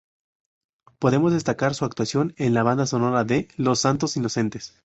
Podemos 0.97 1.31
destacar 1.31 1.75
su 1.75 1.85
actuación 1.85 2.33
en 2.37 2.55
la 2.55 2.63
banda 2.63 2.87
sonora 2.87 3.23
de 3.23 3.49
"Los 3.55 3.77
santos 3.81 4.17
inocentes". 4.17 4.73